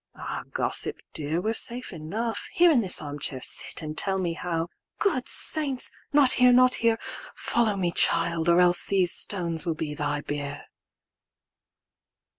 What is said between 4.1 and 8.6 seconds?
me how"—"Good Saints! not here, not here;"Follow me, child, or